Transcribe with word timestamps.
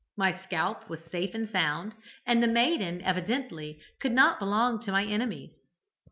My 0.17 0.35
scalp 0.39 0.89
was 0.89 1.03
safe 1.05 1.35
and 1.35 1.47
sound, 1.47 1.93
and 2.25 2.41
the 2.41 2.47
maiden 2.47 3.03
evidently 3.03 3.79
could 3.99 4.13
not 4.13 4.39
belong 4.39 4.81
to 4.81 4.91
my 4.91 5.05
enemies. 5.05 5.55